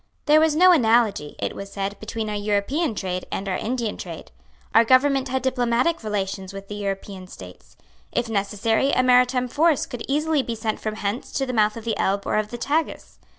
There 0.25 0.39
was 0.39 0.55
no 0.55 0.71
analogy, 0.71 1.35
it 1.37 1.55
was 1.55 1.71
said, 1.71 1.99
between 1.99 2.27
our 2.27 2.35
European 2.35 2.95
trade 2.95 3.27
and 3.31 3.47
our 3.47 3.55
Indian 3.55 3.97
trade. 3.97 4.31
Our 4.73 4.83
government 4.83 5.27
had 5.29 5.43
diplomatic 5.43 6.03
relations 6.03 6.53
with 6.53 6.69
the 6.69 6.73
European 6.75 7.27
States. 7.27 7.77
If 8.11 8.27
necessary, 8.27 8.91
a 8.93 9.03
maritime 9.03 9.47
force 9.47 9.85
could 9.85 10.01
easily 10.07 10.41
be 10.41 10.55
sent 10.55 10.79
from 10.79 10.95
hence 10.95 11.31
to 11.33 11.45
the 11.45 11.53
mouth 11.53 11.77
of 11.77 11.83
the 11.85 11.95
Elbe 11.99 12.25
or 12.25 12.37
of 12.37 12.49
the 12.49 12.57
Tagus. 12.57 13.19